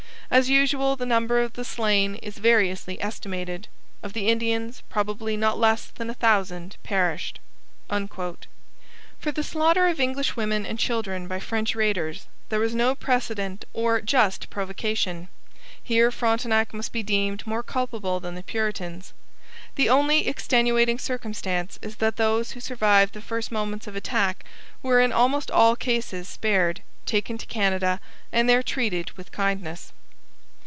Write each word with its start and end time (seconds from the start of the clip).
As 0.33 0.49
usual 0.49 0.95
the 0.95 1.05
number 1.05 1.41
of 1.41 1.55
the 1.55 1.65
slain 1.65 2.15
is 2.15 2.37
variously 2.37 3.01
estimated. 3.03 3.67
Of 4.01 4.13
the 4.13 4.29
Indians 4.29 4.81
probably 4.89 5.35
not 5.35 5.59
less 5.59 5.87
than 5.87 6.09
a 6.09 6.13
thousand 6.13 6.77
perished.' 6.83 7.41
For 7.89 9.31
the 9.33 9.43
slaughter 9.43 9.87
of 9.87 9.99
English 9.99 10.37
women 10.37 10.65
and 10.65 10.79
children 10.79 11.27
by 11.27 11.41
French 11.41 11.75
raiders 11.75 12.27
there 12.47 12.61
was 12.61 12.73
no 12.73 12.95
precedent 12.95 13.65
or 13.73 13.99
just 13.99 14.49
provocation. 14.49 15.27
Here 15.83 16.11
Frontenac 16.11 16.73
must 16.73 16.93
be 16.93 17.03
deemed 17.03 17.45
more 17.45 17.61
culpable 17.61 18.21
than 18.21 18.35
the 18.35 18.43
Puritans. 18.43 19.11
The 19.75 19.89
only 19.89 20.29
extenuating 20.29 20.97
circumstance 20.97 21.77
is 21.81 21.97
that 21.97 22.15
those 22.15 22.51
who 22.51 22.61
survived 22.61 23.13
the 23.13 23.21
first 23.21 23.51
moments 23.51 23.85
of 23.85 23.97
attack 23.97 24.45
were 24.81 25.01
in 25.01 25.11
almost 25.11 25.51
all 25.51 25.75
cases 25.75 26.29
spared, 26.29 26.81
taken 27.05 27.37
to 27.37 27.45
Canada, 27.47 27.99
and 28.31 28.47
there 28.49 28.63
treated 28.63 29.11
with 29.17 29.33
kindness. 29.33 29.91